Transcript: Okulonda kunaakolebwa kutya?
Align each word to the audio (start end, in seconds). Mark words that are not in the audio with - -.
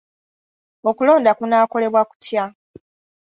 Okulonda 0.89 1.31
kunaakolebwa 1.37 2.01
kutya? 2.09 2.43